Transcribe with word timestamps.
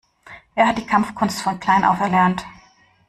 Er 0.55 0.67
hat 0.67 0.79
die 0.79 0.85
Kampfkunst 0.87 1.43
von 1.43 1.59
klein 1.59 1.85
auf 1.85 1.99
erlernt. 1.99 2.43